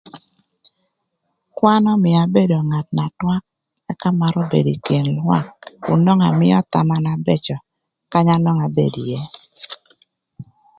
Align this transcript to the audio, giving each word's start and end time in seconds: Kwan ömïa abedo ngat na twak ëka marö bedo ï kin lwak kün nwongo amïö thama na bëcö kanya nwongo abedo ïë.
Kwan 1.55 1.83
ömïa 1.95 2.19
abedo 2.25 2.57
ngat 2.69 2.87
na 2.97 3.05
twak 3.17 3.43
ëka 3.91 4.09
marö 4.19 4.41
bedo 4.51 4.71
ï 4.75 4.83
kin 4.85 5.05
lwak 5.17 5.47
kün 5.83 5.97
nwongo 6.03 6.25
amïö 6.31 6.57
thama 6.71 6.95
na 7.05 7.11
bëcö 7.25 7.55
kanya 8.11 8.33
nwongo 8.39 8.63
abedo 8.67 8.99
ïë. 9.09 9.21